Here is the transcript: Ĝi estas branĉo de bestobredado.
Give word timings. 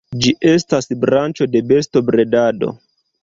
Ĝi 0.21 0.31
estas 0.51 0.87
branĉo 1.03 1.47
de 1.57 1.63
bestobredado. 1.73 2.73